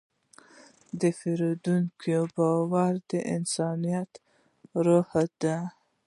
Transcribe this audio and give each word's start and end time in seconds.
د 0.99 1.01
پیرودونکي 1.17 2.13
باور 2.35 2.93
د 3.09 3.11
انسانیت 3.35 4.11
روح 4.85 5.09
دی. 5.41 5.57